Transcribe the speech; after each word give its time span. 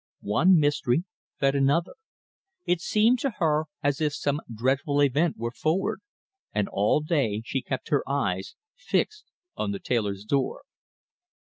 One 0.25 0.59
mystery 0.59 1.03
fed 1.39 1.53
another. 1.53 1.93
It 2.65 2.81
seemed 2.81 3.19
to 3.19 3.35
her 3.37 3.65
as 3.83 4.01
if 4.01 4.15
some 4.15 4.41
dreadful 4.51 4.99
event 4.99 5.37
were 5.37 5.51
forward; 5.51 5.99
and 6.51 6.67
all 6.67 7.01
day 7.01 7.43
she 7.45 7.61
kept 7.61 7.89
her 7.89 8.01
eyes 8.09 8.55
fixed 8.75 9.25
on 9.55 9.73
the 9.73 9.79
tailor's 9.79 10.25
door. 10.25 10.63